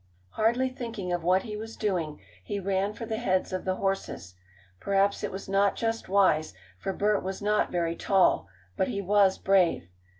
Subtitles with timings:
[0.31, 4.33] Hardly thinking of what he was doing, he ran for the heads of the horses.
[4.79, 9.37] Perhaps it was not just wise, for Bert was not very tall, but he was
[9.37, 9.89] brave.